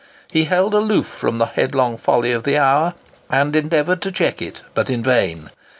[0.31, 2.95] He held aloof from the headlong folly of the hour,
[3.29, 5.51] and endeavoured to check it, but in vain.